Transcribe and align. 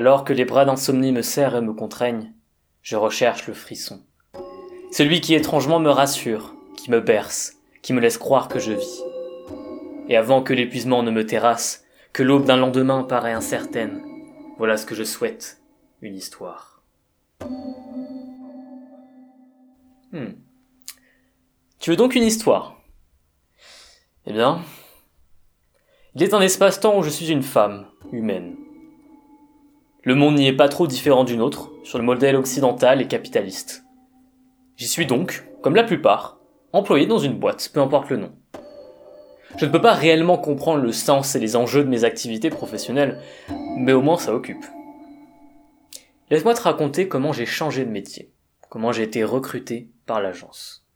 Alors 0.00 0.24
que 0.24 0.32
les 0.32 0.46
bras 0.46 0.64
d'insomnie 0.64 1.12
me 1.12 1.20
serrent 1.20 1.58
et 1.58 1.60
me 1.60 1.74
contraignent, 1.74 2.32
je 2.80 2.96
recherche 2.96 3.46
le 3.46 3.52
frisson. 3.52 4.02
Celui 4.92 5.20
qui 5.20 5.34
étrangement 5.34 5.78
me 5.78 5.90
rassure, 5.90 6.54
qui 6.74 6.90
me 6.90 7.02
berce, 7.02 7.58
qui 7.82 7.92
me 7.92 8.00
laisse 8.00 8.16
croire 8.16 8.48
que 8.48 8.58
je 8.58 8.72
vis. 8.72 9.02
Et 10.08 10.16
avant 10.16 10.42
que 10.42 10.54
l'épuisement 10.54 11.02
ne 11.02 11.10
me 11.10 11.26
terrasse, 11.26 11.84
que 12.14 12.22
l'aube 12.22 12.46
d'un 12.46 12.56
lendemain 12.56 13.02
paraît 13.02 13.34
incertaine, 13.34 14.00
voilà 14.56 14.78
ce 14.78 14.86
que 14.86 14.94
je 14.94 15.04
souhaite, 15.04 15.60
une 16.00 16.14
histoire. 16.14 16.82
Hmm. 20.12 20.32
Tu 21.78 21.90
veux 21.90 21.96
donc 21.96 22.14
une 22.14 22.24
histoire? 22.24 22.80
Eh 24.24 24.32
bien, 24.32 24.62
il 26.14 26.22
est 26.22 26.32
un 26.32 26.40
espace-temps 26.40 26.98
où 26.98 27.02
je 27.02 27.10
suis 27.10 27.30
une 27.30 27.42
femme, 27.42 27.86
humaine. 28.12 28.56
Le 30.02 30.14
monde 30.14 30.36
n'y 30.36 30.46
est 30.46 30.56
pas 30.56 30.70
trop 30.70 30.86
différent 30.86 31.24
d'une 31.24 31.42
autre, 31.42 31.70
sur 31.84 31.98
le 31.98 32.04
modèle 32.04 32.36
occidental 32.36 33.02
et 33.02 33.06
capitaliste. 33.06 33.84
J'y 34.76 34.88
suis 34.88 35.04
donc, 35.04 35.44
comme 35.60 35.74
la 35.74 35.84
plupart, 35.84 36.38
employé 36.72 37.06
dans 37.06 37.18
une 37.18 37.38
boîte, 37.38 37.70
peu 37.74 37.80
importe 37.80 38.08
le 38.08 38.16
nom. 38.16 38.32
Je 39.58 39.66
ne 39.66 39.70
peux 39.70 39.80
pas 39.80 39.92
réellement 39.92 40.38
comprendre 40.38 40.82
le 40.82 40.92
sens 40.92 41.34
et 41.34 41.38
les 41.38 41.54
enjeux 41.54 41.84
de 41.84 41.88
mes 41.90 42.04
activités 42.04 42.48
professionnelles, 42.48 43.20
mais 43.76 43.92
au 43.92 44.00
moins 44.00 44.16
ça 44.16 44.32
occupe. 44.32 44.64
Laisse-moi 46.30 46.54
te 46.54 46.62
raconter 46.62 47.06
comment 47.06 47.34
j'ai 47.34 47.44
changé 47.44 47.84
de 47.84 47.90
métier, 47.90 48.32
comment 48.70 48.92
j'ai 48.92 49.02
été 49.02 49.22
recruté 49.22 49.90
par 50.06 50.22
l'agence. 50.22 50.86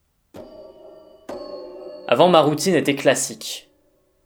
Avant, 2.08 2.28
ma 2.28 2.40
routine 2.40 2.74
était 2.74 2.94
classique. 2.94 3.70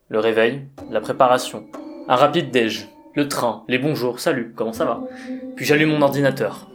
Le 0.08 0.20
réveil, 0.20 0.68
la 0.90 1.00
préparation, 1.00 1.66
un 2.06 2.16
rapide 2.16 2.52
déj, 2.52 2.88
le 3.18 3.26
train, 3.26 3.64
les 3.66 3.78
bonjours, 3.78 4.20
salut, 4.20 4.52
comment 4.54 4.72
ça 4.72 4.84
va 4.84 5.00
Puis 5.56 5.66
j'allume 5.66 5.90
mon 5.90 6.02
ordinateur. 6.02 6.70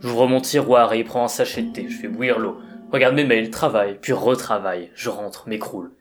J'ouvre 0.00 0.26
mon 0.26 0.40
tiroir 0.40 0.92
et 0.92 0.98
y 0.98 1.04
prends 1.04 1.22
un 1.22 1.28
sachet 1.28 1.62
de 1.62 1.70
thé, 1.72 1.86
je 1.88 1.96
fais 1.96 2.08
bouillir 2.08 2.40
l'eau, 2.40 2.58
regarde 2.90 3.14
mes 3.14 3.22
mails, 3.22 3.48
travaille, 3.48 3.96
puis 4.00 4.12
retravaille, 4.12 4.90
je 4.96 5.08
rentre, 5.08 5.48
m'écroule, 5.48 5.92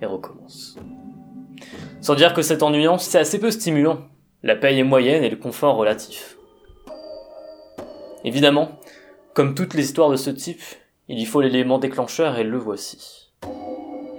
et 0.00 0.06
recommence. 0.06 0.78
Sans 2.00 2.14
dire 2.14 2.32
que 2.32 2.42
c'est 2.42 2.62
ennuyant, 2.62 2.96
c'est 2.98 3.18
assez 3.18 3.40
peu 3.40 3.50
stimulant. 3.50 3.98
La 4.44 4.54
paye 4.54 4.78
est 4.78 4.84
moyenne 4.84 5.24
et 5.24 5.30
le 5.30 5.36
confort 5.36 5.74
relatif. 5.74 6.36
Évidemment, 8.24 8.78
comme 9.34 9.56
toutes 9.56 9.74
les 9.74 9.82
histoires 9.82 10.10
de 10.10 10.16
ce 10.16 10.30
type, 10.30 10.62
il 11.08 11.18
y 11.18 11.26
faut 11.26 11.40
l'élément 11.40 11.80
déclencheur 11.80 12.38
et 12.38 12.44
le 12.44 12.56
voici. 12.56 13.32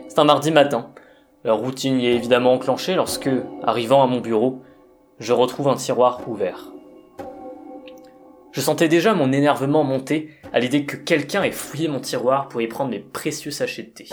C'est 0.10 0.20
un 0.20 0.26
mardi 0.26 0.52
matin. 0.52 0.90
La 1.46 1.54
routine 1.54 2.02
est 2.02 2.16
évidemment 2.16 2.52
enclenchée 2.52 2.96
lorsque, 2.96 3.30
arrivant 3.64 4.04
à 4.04 4.08
mon 4.08 4.20
bureau, 4.20 4.62
je 5.22 5.34
retrouve 5.34 5.68
un 5.68 5.76
tiroir 5.76 6.28
ouvert. 6.28 6.72
Je 8.52 8.60
sentais 8.60 8.88
déjà 8.88 9.14
mon 9.14 9.32
énervement 9.32 9.84
monter 9.84 10.32
à 10.52 10.60
l'idée 10.60 10.86
que 10.86 10.98
quelqu'un 10.98 11.44
ait 11.44 11.52
fouillé 11.52 11.88
mon 11.88 12.00
tiroir 12.00 12.48
pour 12.48 12.60
y 12.60 12.68
prendre 12.68 12.90
mes 12.90 13.00
précieux 13.00 13.52
sachets 13.52 13.84
de 13.84 13.90
thé. 13.90 14.10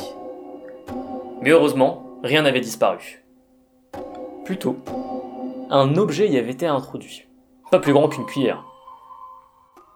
Mais 1.40 1.50
heureusement, 1.50 2.20
rien 2.22 2.42
n'avait 2.42 2.60
disparu. 2.60 3.24
Plutôt, 4.44 4.76
un 5.70 5.96
objet 5.96 6.28
y 6.28 6.36
avait 6.36 6.52
été 6.52 6.66
introduit. 6.66 7.26
Pas 7.70 7.78
plus 7.78 7.94
grand 7.94 8.10
qu'une 8.10 8.26
cuillère. 8.26 8.62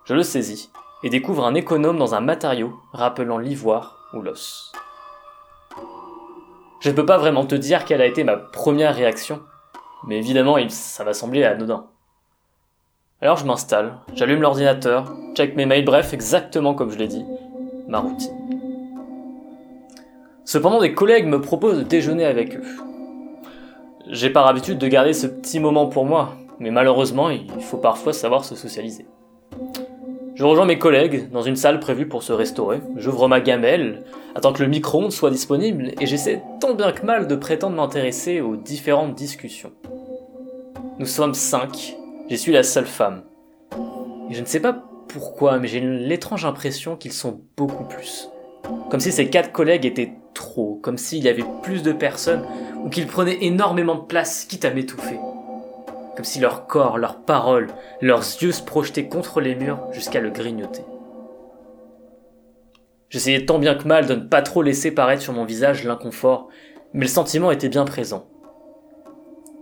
Je 0.06 0.14
le 0.14 0.22
saisis 0.22 0.70
et 1.02 1.10
découvre 1.10 1.44
un 1.44 1.54
économe 1.54 1.98
dans 1.98 2.14
un 2.14 2.20
matériau 2.20 2.72
rappelant 2.94 3.36
l'ivoire 3.36 3.98
ou 4.14 4.22
l'os. 4.22 4.72
Je 6.80 6.88
ne 6.88 6.94
peux 6.94 7.06
pas 7.06 7.18
vraiment 7.18 7.44
te 7.44 7.54
dire 7.54 7.84
quelle 7.84 8.00
a 8.00 8.06
été 8.06 8.24
ma 8.24 8.36
première 8.36 8.94
réaction, 8.94 9.42
mais 10.06 10.18
évidemment 10.18 10.56
ça 10.68 11.04
va 11.04 11.14
sembler 11.14 11.44
anodin. 11.44 11.86
Alors 13.20 13.36
je 13.36 13.46
m'installe, 13.46 13.98
j'allume 14.14 14.42
l'ordinateur, 14.42 15.14
check 15.34 15.54
mes 15.56 15.66
mails, 15.66 15.84
bref, 15.84 16.12
exactement 16.12 16.74
comme 16.74 16.90
je 16.90 16.98
l'ai 16.98 17.08
dit, 17.08 17.24
ma 17.88 18.00
routine. 18.00 18.42
Cependant, 20.44 20.80
des 20.80 20.92
collègues 20.92 21.26
me 21.26 21.40
proposent 21.40 21.78
de 21.78 21.84
déjeuner 21.84 22.24
avec 22.24 22.56
eux. 22.56 22.64
J'ai 24.08 24.28
par 24.28 24.48
habitude 24.48 24.78
de 24.78 24.88
garder 24.88 25.12
ce 25.12 25.28
petit 25.28 25.60
moment 25.60 25.86
pour 25.86 26.04
moi, 26.04 26.34
mais 26.58 26.70
malheureusement, 26.70 27.30
il 27.30 27.48
faut 27.60 27.78
parfois 27.78 28.12
savoir 28.12 28.44
se 28.44 28.56
socialiser. 28.56 29.06
Je 30.42 30.46
rejoins 30.48 30.66
mes 30.66 30.80
collègues 30.80 31.30
dans 31.30 31.42
une 31.42 31.54
salle 31.54 31.78
prévue 31.78 32.08
pour 32.08 32.24
se 32.24 32.32
restaurer. 32.32 32.80
J'ouvre 32.96 33.28
ma 33.28 33.40
gamelle, 33.40 34.02
attends 34.34 34.52
que 34.52 34.64
le 34.64 34.68
micro-ondes 34.68 35.12
soit 35.12 35.30
disponible 35.30 35.92
et 36.00 36.06
j'essaie 36.06 36.42
tant 36.60 36.74
bien 36.74 36.90
que 36.90 37.06
mal 37.06 37.28
de 37.28 37.36
prétendre 37.36 37.76
m'intéresser 37.76 38.40
aux 38.40 38.56
différentes 38.56 39.14
discussions. 39.14 39.70
Nous 40.98 41.06
sommes 41.06 41.34
cinq, 41.34 41.96
j'y 42.28 42.36
suis 42.36 42.50
la 42.50 42.64
seule 42.64 42.86
femme. 42.86 43.22
Je 44.30 44.40
ne 44.40 44.44
sais 44.44 44.58
pas 44.58 44.82
pourquoi, 45.06 45.60
mais 45.60 45.68
j'ai 45.68 45.78
l'étrange 45.78 46.44
impression 46.44 46.96
qu'ils 46.96 47.12
sont 47.12 47.42
beaucoup 47.56 47.84
plus. 47.84 48.28
Comme 48.90 48.98
si 48.98 49.12
ces 49.12 49.30
quatre 49.30 49.52
collègues 49.52 49.86
étaient 49.86 50.14
trop, 50.34 50.80
comme 50.82 50.98
s'il 50.98 51.22
y 51.22 51.28
avait 51.28 51.44
plus 51.62 51.84
de 51.84 51.92
personnes 51.92 52.44
ou 52.84 52.88
qu'ils 52.88 53.06
prenaient 53.06 53.44
énormément 53.44 53.94
de 53.94 54.06
place, 54.06 54.44
quitte 54.46 54.64
à 54.64 54.70
m'étouffer 54.70 55.20
comme 56.14 56.24
si 56.24 56.40
leur 56.40 56.66
corps, 56.66 56.98
leurs 56.98 57.22
paroles, 57.22 57.68
leurs 58.00 58.20
yeux 58.20 58.52
se 58.52 58.62
projetaient 58.62 59.08
contre 59.08 59.40
les 59.40 59.54
murs 59.54 59.86
jusqu'à 59.92 60.20
le 60.20 60.30
grignoter. 60.30 60.84
J'essayais 63.08 63.44
tant 63.44 63.58
bien 63.58 63.74
que 63.74 63.86
mal 63.86 64.06
de 64.06 64.14
ne 64.14 64.20
pas 64.20 64.42
trop 64.42 64.62
laisser 64.62 64.90
paraître 64.90 65.22
sur 65.22 65.32
mon 65.32 65.44
visage 65.44 65.84
l'inconfort, 65.84 66.48
mais 66.94 67.04
le 67.04 67.10
sentiment 67.10 67.50
était 67.50 67.68
bien 67.68 67.84
présent. 67.84 68.26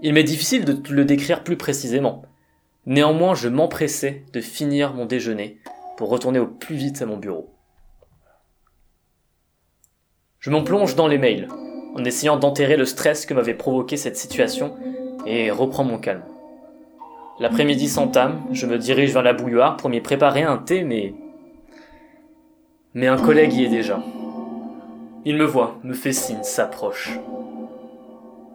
Il 0.02 0.14
m'est 0.14 0.24
difficile 0.24 0.64
de 0.64 0.80
le 0.92 1.04
décrire 1.04 1.42
plus 1.44 1.56
précisément. 1.56 2.22
Néanmoins, 2.86 3.34
je 3.34 3.48
m'empressais 3.48 4.24
de 4.32 4.40
finir 4.40 4.94
mon 4.94 5.04
déjeuner 5.04 5.58
pour 5.96 6.08
retourner 6.08 6.38
au 6.38 6.46
plus 6.46 6.76
vite 6.76 7.02
à 7.02 7.06
mon 7.06 7.18
bureau. 7.18 7.50
Je 10.38 10.50
m'en 10.50 10.64
plonge 10.64 10.96
dans 10.96 11.06
les 11.06 11.18
mails, 11.18 11.48
en 11.94 12.04
essayant 12.04 12.38
d'enterrer 12.38 12.78
le 12.78 12.86
stress 12.86 13.26
que 13.26 13.34
m'avait 13.34 13.54
provoqué 13.54 13.98
cette 13.98 14.16
situation 14.16 14.76
et 15.26 15.50
reprends 15.50 15.84
mon 15.84 15.98
calme. 15.98 16.22
L'après-midi 17.40 17.88
s'entame, 17.88 18.42
je 18.52 18.66
me 18.66 18.76
dirige 18.76 19.14
vers 19.14 19.22
la 19.22 19.32
bouilloire 19.32 19.78
pour 19.78 19.88
m'y 19.88 20.02
préparer 20.02 20.42
un 20.42 20.58
thé, 20.58 20.84
mais... 20.84 21.14
Mais 22.92 23.06
un 23.06 23.16
collègue 23.16 23.54
y 23.54 23.64
est 23.64 23.68
déjà. 23.68 24.02
Il 25.24 25.36
me 25.36 25.46
voit, 25.46 25.78
me 25.82 25.94
fait 25.94 26.12
signe, 26.12 26.42
s'approche. 26.42 27.18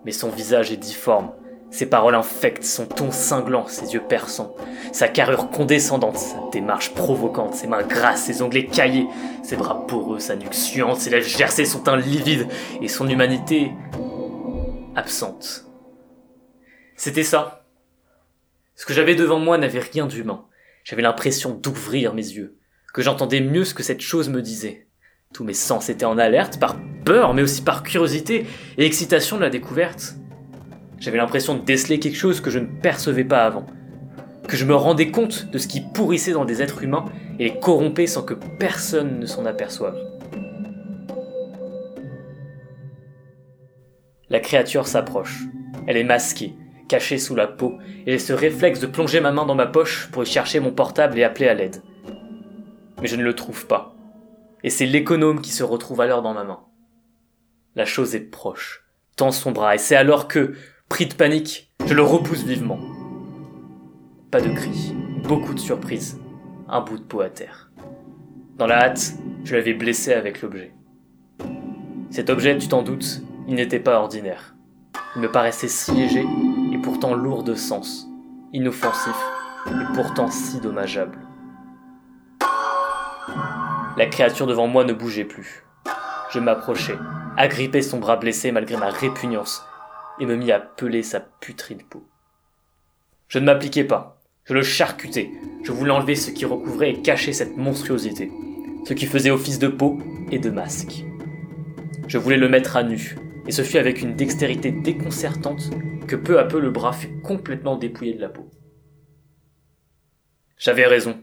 Mais 0.05 0.11
son 0.11 0.29
visage 0.29 0.71
est 0.71 0.77
difforme, 0.77 1.31
ses 1.71 1.87
paroles 1.87 2.13
infectes, 2.13 2.63
son 2.63 2.85
ton 2.85 3.09
cinglant, 3.09 3.65
ses 3.65 3.95
yeux 3.95 4.03
perçants, 4.07 4.53
sa 4.91 5.07
carrure 5.07 5.49
condescendante, 5.49 6.17
sa 6.17 6.37
démarche 6.51 6.93
provocante, 6.93 7.55
ses 7.55 7.65
mains 7.65 7.81
grasses, 7.81 8.25
ses 8.25 8.43
ongles 8.43 8.57
écaillés, 8.57 9.07
ses 9.41 9.55
bras 9.55 9.87
poreux, 9.87 10.19
sa 10.19 10.35
nuque 10.35 10.53
suante, 10.53 10.97
ses 10.97 11.09
lèvres 11.09 11.27
gercées, 11.27 11.65
son 11.65 11.79
teint 11.79 11.97
livide 11.97 12.47
et 12.83 12.87
son 12.87 13.09
humanité 13.09 13.71
absente. 14.95 15.65
C'était 16.95 17.23
ça, 17.23 17.64
ce 18.75 18.85
que 18.85 18.93
j'avais 18.93 19.15
devant 19.15 19.39
moi 19.39 19.57
n'avait 19.57 19.79
rien 19.79 20.05
d'humain. 20.05 20.45
J'avais 20.83 21.01
l'impression 21.01 21.51
d'ouvrir 21.51 22.13
mes 22.13 22.27
yeux, 22.27 22.57
que 22.93 23.01
j'entendais 23.01 23.41
mieux 23.41 23.63
ce 23.63 23.73
que 23.73 23.83
cette 23.83 24.01
chose 24.01 24.29
me 24.29 24.41
disait. 24.41 24.87
Tous 25.33 25.43
mes 25.43 25.53
sens 25.53 25.89
étaient 25.89 26.05
en 26.05 26.17
alerte, 26.17 26.59
par 26.59 26.77
peur, 27.03 27.33
mais 27.33 27.41
aussi 27.41 27.61
par 27.61 27.83
curiosité 27.83 28.45
et 28.77 28.85
excitation 28.85 29.37
de 29.37 29.41
la 29.41 29.49
découverte. 29.49 30.15
J'avais 30.99 31.17
l'impression 31.17 31.55
de 31.55 31.63
déceler 31.63 31.99
quelque 31.99 32.17
chose 32.17 32.41
que 32.41 32.49
je 32.49 32.59
ne 32.59 32.67
percevais 32.67 33.23
pas 33.23 33.45
avant, 33.45 33.65
que 34.47 34.57
je 34.57 34.65
me 34.65 34.75
rendais 34.75 35.09
compte 35.09 35.49
de 35.51 35.57
ce 35.57 35.67
qui 35.67 35.81
pourrissait 35.81 36.33
dans 36.33 36.45
des 36.45 36.61
êtres 36.61 36.83
humains 36.83 37.05
et 37.39 37.45
les 37.45 37.59
corrompait 37.59 38.07
sans 38.07 38.23
que 38.23 38.33
personne 38.33 39.19
ne 39.19 39.25
s'en 39.25 39.45
aperçoive. 39.45 39.97
La 44.29 44.39
créature 44.39 44.87
s'approche. 44.87 45.43
Elle 45.87 45.97
est 45.97 46.03
masquée, 46.03 46.55
caché 46.87 47.17
sous 47.17 47.35
la 47.35 47.47
peau, 47.47 47.77
et 48.05 48.19
ce 48.19 48.33
réflexe 48.33 48.79
de 48.79 48.87
plonger 48.87 49.19
ma 49.19 49.31
main 49.31 49.45
dans 49.45 49.55
ma 49.55 49.65
poche 49.65 50.09
pour 50.11 50.23
y 50.23 50.25
chercher 50.25 50.59
mon 50.59 50.71
portable 50.71 51.17
et 51.17 51.23
appeler 51.23 51.47
à 51.47 51.53
l'aide. 51.53 51.81
Mais 53.01 53.07
je 53.07 53.15
ne 53.15 53.23
le 53.23 53.35
trouve 53.35 53.67
pas. 53.67 53.95
Et 54.63 54.69
c'est 54.69 54.85
l'économe 54.85 55.41
qui 55.41 55.51
se 55.51 55.63
retrouve 55.63 56.01
alors 56.01 56.21
dans 56.21 56.33
ma 56.33 56.43
main. 56.43 56.59
La 57.75 57.85
chose 57.85 58.15
est 58.15 58.31
proche, 58.31 58.85
tend 59.15 59.31
son 59.31 59.51
bras, 59.51 59.75
et 59.75 59.79
c'est 59.79 59.95
alors 59.95 60.27
que, 60.27 60.53
pris 60.89 61.05
de 61.05 61.13
panique, 61.13 61.71
je 61.85 61.93
le 61.93 62.03
repousse 62.03 62.43
vivement. 62.43 62.79
Pas 64.31 64.41
de 64.41 64.49
cri, 64.49 64.95
beaucoup 65.23 65.53
de 65.53 65.59
surprise, 65.59 66.19
un 66.67 66.81
bout 66.81 66.97
de 66.97 67.03
peau 67.03 67.21
à 67.21 67.29
terre. 67.29 67.71
Dans 68.57 68.67
la 68.67 68.85
hâte, 68.85 69.13
je 69.43 69.55
l'avais 69.55 69.73
blessé 69.73 70.13
avec 70.13 70.41
l'objet. 70.41 70.73
Cet 72.09 72.29
objet, 72.29 72.57
tu 72.57 72.69
t'en 72.69 72.83
doutes, 72.83 73.21
il 73.47 73.55
n'était 73.55 73.79
pas 73.79 73.99
ordinaire. 73.99 74.55
Il 75.15 75.21
me 75.21 75.31
paraissait 75.31 75.67
si 75.67 75.91
léger 75.91 76.25
pourtant 76.85 77.15
lourd 77.15 77.43
de 77.43 77.55
sens, 77.55 78.07
inoffensif 78.53 79.15
et 79.65 79.93
pourtant 79.95 80.29
si 80.29 80.59
dommageable. 80.59 81.17
La 83.97 84.05
créature 84.05 84.45
devant 84.45 84.67
moi 84.67 84.83
ne 84.83 84.93
bougeait 84.93 85.25
plus. 85.25 85.65
Je 86.29 86.39
m'approchai, 86.39 86.93
agrippai 87.37 87.81
son 87.81 87.97
bras 87.97 88.17
blessé 88.17 88.51
malgré 88.51 88.77
ma 88.77 88.91
répugnance, 88.91 89.65
et 90.19 90.27
me 90.27 90.35
mis 90.35 90.51
à 90.51 90.59
peler 90.59 91.01
sa 91.01 91.19
putride 91.19 91.81
peau. 91.89 92.05
Je 93.29 93.39
ne 93.39 93.45
m'appliquai 93.45 93.83
pas. 93.83 94.21
Je 94.43 94.53
le 94.53 94.61
charcutais, 94.61 95.31
je 95.63 95.71
voulais 95.71 95.91
enlever 95.91 96.15
ce 96.15 96.29
qui 96.29 96.45
recouvrait 96.45 96.91
et 96.91 97.01
cachait 97.01 97.33
cette 97.33 97.57
monstruosité, 97.57 98.31
ce 98.87 98.93
qui 98.93 99.07
faisait 99.07 99.31
office 99.31 99.57
de 99.57 99.69
peau 99.69 99.97
et 100.29 100.37
de 100.37 100.51
masque. 100.51 101.03
Je 102.07 102.19
voulais 102.19 102.37
le 102.37 102.47
mettre 102.47 102.77
à 102.77 102.83
nu, 102.83 103.15
et 103.47 103.51
ce 103.51 103.61
fut 103.61 103.77
avec 103.77 104.01
une 104.01 104.15
dextérité 104.15 104.71
déconcertante 104.71 105.69
que 106.07 106.15
peu 106.15 106.39
à 106.39 106.45
peu 106.45 106.59
le 106.59 106.71
bras 106.71 106.93
fut 106.93 107.21
complètement 107.21 107.77
dépouillé 107.77 108.13
de 108.13 108.21
la 108.21 108.29
peau. 108.29 108.49
J'avais 110.57 110.85
raison. 110.85 111.17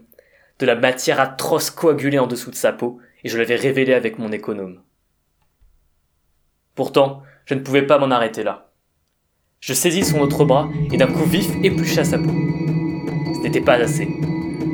De 0.59 0.65
la 0.65 0.75
matière 0.75 1.19
atroce 1.19 1.69
coagulée 1.71 2.19
en 2.19 2.27
dessous 2.27 2.51
de 2.51 2.55
sa 2.55 2.71
peau, 2.71 2.99
et 3.23 3.29
je 3.29 3.37
l'avais 3.37 3.55
révélé 3.55 3.93
avec 3.93 4.19
mon 4.19 4.31
économe. 4.31 4.81
Pourtant, 6.75 7.23
je 7.45 7.55
ne 7.55 7.59
pouvais 7.59 7.85
pas 7.85 7.97
m'en 7.97 8.11
arrêter 8.11 8.43
là. 8.43 8.71
Je 9.59 9.73
saisis 9.73 10.03
son 10.03 10.19
autre 10.19 10.45
bras 10.45 10.69
et 10.91 10.97
d'un 10.97 11.07
coup 11.07 11.23
vif 11.23 11.49
éplucha 11.63 12.03
sa 12.03 12.17
peau. 12.17 12.31
Ce 13.35 13.41
n'était 13.41 13.61
pas 13.61 13.75
assez. 13.75 14.07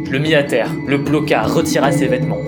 Je 0.06 0.12
le 0.12 0.20
mis 0.20 0.34
à 0.34 0.44
terre, 0.44 0.74
le 0.88 0.98
bloqua, 0.98 1.44
retira 1.44 1.92
ses 1.92 2.08
vêtements. 2.08 2.42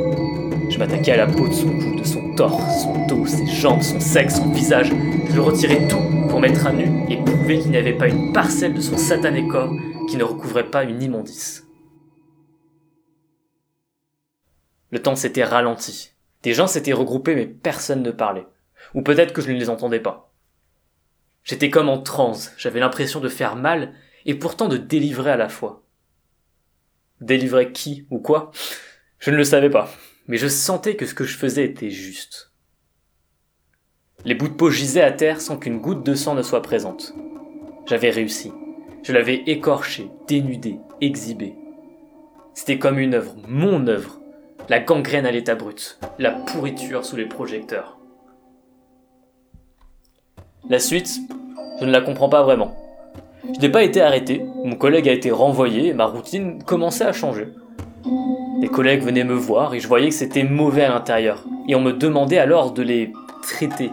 Je 0.70 0.78
m'attaquai 0.80 1.12
à 1.12 1.18
la 1.18 1.28
peau 1.28 1.48
de 1.48 1.54
son 1.54 1.70
cou, 1.70 1.96
de 1.96 2.04
son 2.04 2.31
son 2.50 3.06
dos, 3.08 3.26
ses 3.26 3.46
jambes, 3.46 3.82
son 3.82 4.00
sexe, 4.00 4.38
son 4.38 4.50
visage. 4.50 4.90
Je 4.90 5.36
le 5.36 5.42
retirai 5.42 5.88
tout 5.88 6.02
pour 6.30 6.40
mettre 6.40 6.68
à 6.68 6.72
nu 6.72 7.06
et 7.12 7.18
prouver 7.24 7.60
qu'il 7.60 7.72
n'y 7.72 7.78
avait 7.78 7.98
pas 7.98 8.08
une 8.08 8.34
parcelle 8.34 8.74
de 8.74 8.82
son 8.82 8.98
satané 8.98 9.48
corps 9.48 9.72
qui 10.10 10.18
ne 10.18 10.24
recouvrait 10.24 10.70
pas 10.70 10.84
une 10.84 11.02
immondice. 11.02 11.68
Le 14.92 15.02
temps 15.02 15.16
s'était 15.16 15.44
ralenti. 15.44 16.12
Des 16.44 16.54
gens 16.54 16.68
s'étaient 16.68 16.94
regroupés 16.94 17.36
mais 17.36 17.48
personne 17.48 18.02
ne 18.02 18.12
parlait. 18.12 18.48
Ou 18.94 19.02
peut-être 19.04 19.34
que 19.34 19.42
je 19.42 19.52
ne 19.52 19.58
les 19.58 19.70
entendais 19.70 20.00
pas. 20.00 20.34
J'étais 21.44 21.70
comme 21.70 21.90
en 21.90 22.02
transe, 22.02 22.52
j'avais 22.58 22.80
l'impression 22.80 23.20
de 23.20 23.30
faire 23.30 23.56
mal 23.56 23.94
et 24.26 24.36
pourtant 24.36 24.68
de 24.68 24.78
délivrer 24.78 25.32
à 25.32 25.38
la 25.38 25.50
fois. 25.50 25.84
Délivrer 27.20 27.72
qui 27.72 28.08
ou 28.10 28.20
quoi? 28.20 28.52
Je 29.20 29.32
ne 29.32 29.38
le 29.38 29.44
savais 29.44 29.70
pas, 29.70 29.92
mais 30.32 30.38
je 30.38 30.48
sentais 30.48 30.96
que 30.96 31.06
ce 31.06 31.14
que 31.14 31.26
je 31.26 31.36
faisais 31.36 31.66
était 31.66 31.90
juste. 31.90 32.54
Les 34.24 34.34
bouts 34.34 34.48
de 34.48 34.54
peau 34.54 34.70
gisaient 34.70 35.02
à 35.02 35.12
terre 35.12 35.42
sans 35.42 35.58
qu'une 35.58 35.80
goutte 35.82 36.06
de 36.06 36.16
sang 36.16 36.36
ne 36.36 36.42
soit 36.42 36.62
présente. 36.62 37.14
J'avais 37.86 38.12
réussi. 38.12 38.54
Je 39.04 39.12
l'avais 39.12 39.44
écorché, 39.48 40.10
dénudé, 40.30 40.80
exhibé. 41.02 41.56
C'était 42.54 42.80
comme 42.80 42.98
une 42.98 43.16
œuvre, 43.16 43.36
mon 43.46 43.86
œuvre, 43.88 44.22
la 44.70 44.80
gangrène 44.80 45.26
à 45.26 45.32
l'état 45.32 45.56
brut, 45.56 46.00
la 46.18 46.32
pourriture 46.32 47.04
sous 47.04 47.18
les 47.18 47.26
projecteurs. 47.26 48.00
La 50.70 50.80
suite, 50.80 51.20
je 51.82 51.86
ne 51.86 51.92
la 51.92 52.00
comprends 52.00 52.30
pas 52.30 52.44
vraiment. 52.44 52.74
Je 53.54 53.60
n'ai 53.60 53.70
pas 53.70 53.84
été 53.84 54.00
arrêté, 54.00 54.46
mon 54.64 54.78
collègue 54.78 55.10
a 55.10 55.14
été 55.14 55.30
renvoyé 55.30 55.88
et 55.88 55.94
ma 55.94 56.06
routine 56.06 56.64
commençait 56.64 57.04
à 57.04 57.12
changer. 57.12 57.50
Les 58.62 58.70
collègues 58.70 59.02
venaient 59.02 59.24
me 59.24 59.34
voir 59.34 59.74
et 59.74 59.80
je 59.80 59.88
voyais 59.88 60.10
que 60.10 60.16
c'était 60.16 60.44
mauvais 60.44 60.84
à 60.84 60.90
l'intérieur, 60.90 61.44
et 61.68 61.74
on 61.74 61.82
me 61.82 61.94
demandait 61.94 62.38
alors 62.38 62.72
de 62.72 62.84
les 62.84 63.12
traiter. 63.42 63.90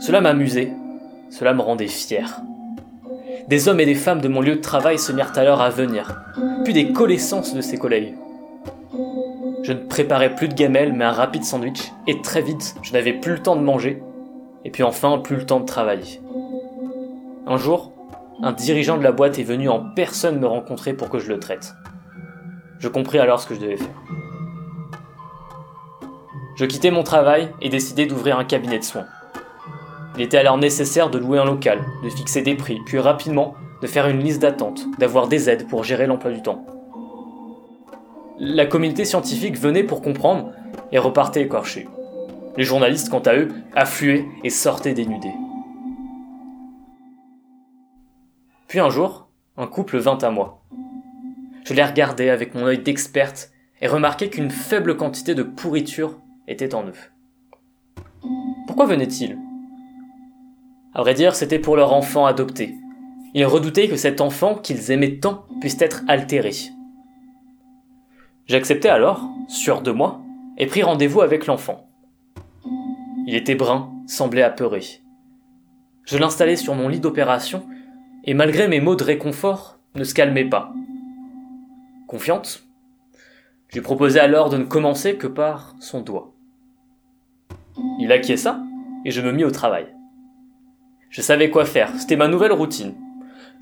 Cela 0.00 0.22
m'amusait, 0.22 0.72
cela 1.28 1.52
me 1.52 1.60
rendait 1.60 1.86
fier. 1.86 2.40
Des 3.46 3.68
hommes 3.68 3.80
et 3.80 3.84
des 3.84 3.94
femmes 3.94 4.22
de 4.22 4.28
mon 4.28 4.40
lieu 4.40 4.56
de 4.56 4.60
travail 4.62 4.98
se 4.98 5.12
mirent 5.12 5.36
alors 5.36 5.60
à 5.60 5.68
venir, 5.68 6.18
puis 6.64 6.72
des 6.72 6.92
connaissances 6.92 7.54
de 7.54 7.60
ces 7.60 7.76
collègues. 7.76 8.14
Je 9.62 9.72
ne 9.74 9.80
préparais 9.80 10.34
plus 10.34 10.48
de 10.48 10.54
gamelles, 10.54 10.94
mais 10.94 11.04
un 11.04 11.12
rapide 11.12 11.44
sandwich, 11.44 11.92
et 12.06 12.22
très 12.22 12.40
vite, 12.40 12.74
je 12.82 12.94
n'avais 12.94 13.12
plus 13.12 13.32
le 13.32 13.42
temps 13.42 13.56
de 13.56 13.60
manger, 13.60 14.02
et 14.64 14.70
puis 14.70 14.82
enfin, 14.82 15.18
plus 15.18 15.36
le 15.36 15.44
temps 15.44 15.60
de 15.60 15.66
travailler. 15.66 16.22
Un 17.46 17.58
jour, 17.58 17.92
un 18.42 18.52
dirigeant 18.52 18.96
de 18.96 19.02
la 19.02 19.12
boîte 19.12 19.38
est 19.38 19.44
venu 19.44 19.68
en 19.68 19.80
personne 19.94 20.40
me 20.40 20.46
rencontrer 20.46 20.94
pour 20.94 21.10
que 21.10 21.18
je 21.18 21.28
le 21.28 21.38
traite. 21.38 21.74
Je 22.78 22.88
compris 22.88 23.18
alors 23.18 23.40
ce 23.40 23.46
que 23.46 23.54
je 23.54 23.60
devais 23.60 23.76
faire. 23.76 23.94
Je 26.56 26.64
quittai 26.64 26.90
mon 26.90 27.02
travail 27.02 27.50
et 27.60 27.68
décidai 27.68 28.06
d'ouvrir 28.06 28.38
un 28.38 28.44
cabinet 28.44 28.78
de 28.78 28.84
soins. 28.84 29.06
Il 30.16 30.22
était 30.22 30.38
alors 30.38 30.56
nécessaire 30.56 31.10
de 31.10 31.18
louer 31.18 31.38
un 31.38 31.44
local, 31.44 31.84
de 32.02 32.08
fixer 32.08 32.40
des 32.40 32.54
prix, 32.54 32.80
puis 32.86 32.98
rapidement 32.98 33.54
de 33.82 33.86
faire 33.86 34.08
une 34.08 34.20
liste 34.20 34.40
d'attente, 34.40 34.86
d'avoir 34.98 35.28
des 35.28 35.50
aides 35.50 35.68
pour 35.68 35.84
gérer 35.84 36.06
l'emploi 36.06 36.32
du 36.32 36.40
temps. 36.40 36.64
La 38.38 38.66
communauté 38.66 39.04
scientifique 39.04 39.58
venait 39.58 39.84
pour 39.84 40.00
comprendre 40.00 40.52
et 40.92 40.98
repartait 40.98 41.42
écorchée. 41.42 41.88
Les 42.56 42.64
journalistes, 42.64 43.10
quant 43.10 43.20
à 43.20 43.34
eux, 43.34 43.48
affluaient 43.74 44.26
et 44.44 44.50
sortaient 44.50 44.94
dénudés. 44.94 45.34
Puis 48.68 48.80
un 48.80 48.88
jour, 48.88 49.28
un 49.58 49.66
couple 49.66 49.98
vint 49.98 50.18
à 50.18 50.30
moi. 50.30 50.62
Je 51.66 51.74
les 51.74 51.82
regardais 51.82 52.30
avec 52.30 52.54
mon 52.54 52.64
œil 52.64 52.78
d'experte 52.78 53.50
et 53.80 53.88
remarquai 53.88 54.30
qu'une 54.30 54.52
faible 54.52 54.96
quantité 54.96 55.34
de 55.34 55.42
pourriture 55.42 56.20
était 56.46 56.76
en 56.76 56.86
eux. 56.86 56.92
Pourquoi 58.68 58.86
venaient-ils? 58.86 59.36
À 60.94 61.00
vrai 61.00 61.14
dire, 61.14 61.34
c'était 61.34 61.58
pour 61.58 61.74
leur 61.74 61.92
enfant 61.92 62.24
adopté. 62.24 62.76
Ils 63.34 63.46
redoutaient 63.46 63.88
que 63.88 63.96
cet 63.96 64.20
enfant 64.20 64.54
qu'ils 64.54 64.92
aimaient 64.92 65.18
tant 65.18 65.44
puisse 65.60 65.80
être 65.80 66.04
altéré. 66.06 66.52
J'acceptai 68.46 68.88
alors, 68.88 69.28
sûr 69.48 69.82
de 69.82 69.90
moi, 69.90 70.20
et 70.58 70.66
pris 70.66 70.84
rendez-vous 70.84 71.20
avec 71.20 71.48
l'enfant. 71.48 71.90
Il 73.26 73.34
était 73.34 73.56
brun, 73.56 73.92
semblait 74.06 74.42
apeuré. 74.42 74.82
Je 76.04 76.16
l'installai 76.16 76.54
sur 76.54 76.76
mon 76.76 76.86
lit 76.86 77.00
d'opération, 77.00 77.66
et 78.22 78.34
malgré 78.34 78.68
mes 78.68 78.80
mots 78.80 78.94
de 78.94 79.02
réconfort, 79.02 79.80
ne 79.96 80.04
se 80.04 80.14
calmait 80.14 80.48
pas. 80.48 80.72
Confiante 82.06 82.64
Je 83.68 83.74
lui 83.74 83.82
proposai 83.82 84.20
alors 84.20 84.48
de 84.48 84.56
ne 84.56 84.64
commencer 84.64 85.16
que 85.16 85.26
par 85.26 85.74
son 85.80 86.00
doigt. 86.00 86.32
Il 87.98 88.12
acquiesça, 88.12 88.60
et 89.04 89.10
je 89.10 89.20
me 89.20 89.32
mis 89.32 89.44
au 89.44 89.50
travail. 89.50 89.86
Je 91.10 91.20
savais 91.20 91.50
quoi 91.50 91.64
faire, 91.64 91.90
c'était 91.98 92.16
ma 92.16 92.28
nouvelle 92.28 92.52
routine. 92.52 92.94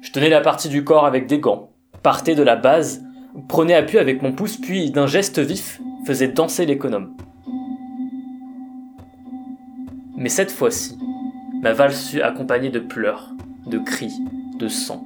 Je 0.03 0.13
tenais 0.13 0.29
la 0.29 0.41
partie 0.41 0.69
du 0.69 0.85
corps 0.85 1.07
avec 1.07 1.27
des 1.27 1.39
gants, 1.39 1.71
partais 2.03 2.35
de 2.35 2.43
la 2.43 2.57
base 2.57 3.05
prenait 3.49 3.75
appui 3.75 3.99
avec 3.99 4.23
mon 4.23 4.33
pouce, 4.33 4.57
puis 4.57 4.91
d'un 4.91 5.07
geste 5.07 5.39
vif, 5.39 5.81
faisait 6.07 6.29
danser 6.29 6.67
l'économe. 6.67 7.17
Mais 10.17 10.29
cette 10.29 10.53
fois-ci, 10.53 10.99
ma 11.61 11.73
valse 11.73 12.11
fut 12.11 12.23
accompagnée 12.23 12.71
de 12.71 12.79
pleurs, 12.79 13.31
de 13.67 13.79
cris, 13.79 14.13
de 14.59 14.69
sang. 14.69 15.05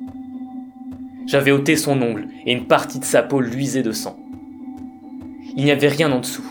J'avais 1.29 1.53
ôté 1.53 1.77
son 1.77 2.01
ongle 2.01 2.29
et 2.47 2.53
une 2.53 2.67
partie 2.67 2.99
de 2.99 3.05
sa 3.05 3.23
peau 3.23 3.41
luisait 3.41 3.83
de 3.83 3.93
sang. 3.93 4.17
Il 5.55 5.63
n'y 5.63 5.71
avait 5.71 5.89
rien 5.89 6.11
en 6.11 6.21
dessous. 6.21 6.47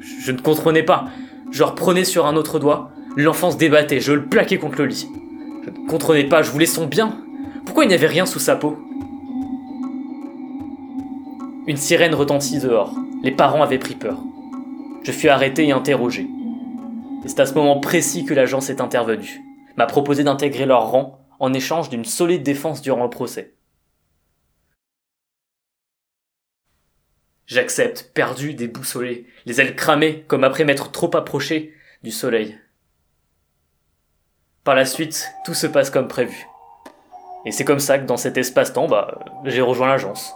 Je 0.00 0.32
ne 0.32 0.40
comprenais 0.40 0.82
pas. 0.82 1.06
Je 1.52 1.62
reprenais 1.62 2.02
sur 2.02 2.26
un 2.26 2.34
autre 2.34 2.58
doigt, 2.58 2.90
l'enfant 3.16 3.52
se 3.52 3.56
débattait, 3.56 4.00
je 4.00 4.12
le 4.12 4.24
plaquais 4.24 4.58
contre 4.58 4.78
le 4.78 4.86
lit. 4.86 5.08
Je 5.64 5.70
ne 5.70 5.86
comprenais 5.86 6.24
pas, 6.24 6.42
je 6.42 6.50
voulais 6.50 6.66
son 6.66 6.86
bien. 6.86 7.16
Pourquoi 7.64 7.84
il 7.84 7.88
n'y 7.88 7.94
avait 7.94 8.08
rien 8.08 8.26
sous 8.26 8.40
sa 8.40 8.56
peau? 8.56 8.76
Une 11.68 11.76
sirène 11.76 12.14
retentit 12.14 12.58
dehors. 12.58 12.92
Les 13.22 13.30
parents 13.30 13.62
avaient 13.62 13.78
pris 13.78 13.94
peur. 13.94 14.18
Je 15.04 15.12
fus 15.12 15.28
arrêté 15.28 15.64
et 15.68 15.72
interrogé. 15.72 16.26
C'est 17.24 17.38
à 17.38 17.46
ce 17.46 17.54
moment 17.54 17.78
précis 17.78 18.24
que 18.24 18.34
l'agence 18.34 18.68
est 18.68 18.80
intervenue. 18.80 19.40
M'a 19.76 19.86
proposé 19.86 20.24
d'intégrer 20.24 20.66
leur 20.66 20.90
rang 20.90 21.20
en 21.38 21.52
échange 21.52 21.88
d'une 21.88 22.04
solide 22.04 22.42
défense 22.42 22.82
durant 22.82 23.04
le 23.04 23.10
procès. 23.10 23.54
J'accepte, 27.48 28.10
perdu, 28.12 28.52
déboussolé, 28.52 29.26
les 29.46 29.58
ailes 29.58 29.74
cramées, 29.74 30.24
comme 30.28 30.44
après 30.44 30.64
m'être 30.64 30.92
trop 30.92 31.10
approché 31.16 31.72
du 32.02 32.10
soleil. 32.10 32.58
Par 34.64 34.74
la 34.74 34.84
suite, 34.84 35.30
tout 35.46 35.54
se 35.54 35.66
passe 35.66 35.88
comme 35.88 36.08
prévu. 36.08 36.46
Et 37.46 37.50
c'est 37.50 37.64
comme 37.64 37.80
ça 37.80 37.98
que 37.98 38.04
dans 38.04 38.18
cet 38.18 38.36
espace-temps, 38.36 38.86
bah, 38.86 39.18
j'ai 39.44 39.62
rejoint 39.62 39.88
l'agence. 39.88 40.34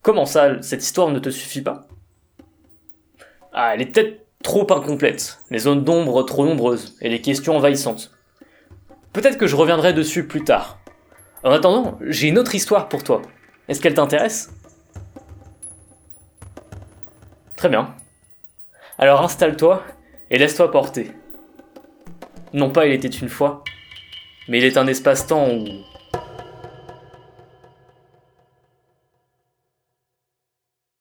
Comment 0.00 0.24
ça, 0.24 0.62
cette 0.62 0.82
histoire 0.82 1.10
ne 1.10 1.18
te 1.18 1.28
suffit 1.28 1.60
pas? 1.60 1.86
Ah, 3.52 3.74
elle 3.74 3.82
est 3.82 3.92
peut-être 3.92 4.24
trop 4.42 4.66
incomplète, 4.72 5.38
les 5.50 5.58
zones 5.58 5.84
d'ombre 5.84 6.22
trop 6.22 6.46
nombreuses, 6.46 6.96
et 7.02 7.10
les 7.10 7.20
questions 7.20 7.58
envahissantes. 7.58 8.10
Peut-être 9.12 9.36
que 9.36 9.46
je 9.46 9.56
reviendrai 9.56 9.92
dessus 9.92 10.26
plus 10.26 10.44
tard. 10.44 10.79
En 11.42 11.50
attendant, 11.52 11.98
j'ai 12.02 12.28
une 12.28 12.38
autre 12.38 12.54
histoire 12.54 12.88
pour 12.88 13.02
toi. 13.02 13.22
Est-ce 13.68 13.80
qu'elle 13.80 13.94
t'intéresse? 13.94 14.52
Très 17.56 17.68
bien. 17.68 17.94
Alors 18.98 19.22
installe-toi 19.22 19.82
et 20.30 20.38
laisse-toi 20.38 20.70
porter. 20.70 21.12
Non 22.52 22.70
pas 22.70 22.86
il 22.86 22.92
était 22.92 23.08
une 23.08 23.28
fois, 23.28 23.64
mais 24.48 24.58
il 24.58 24.64
est 24.64 24.76
un 24.76 24.86
espace-temps 24.86 25.48
où 25.48 25.66